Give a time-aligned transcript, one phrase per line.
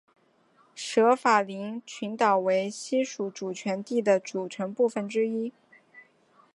[0.73, 5.53] 舍法林群岛为西属主权地的组成部分之一。